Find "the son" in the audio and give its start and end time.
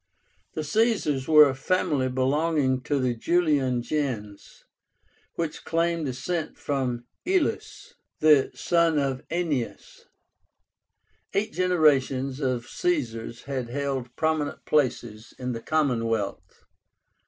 8.19-8.97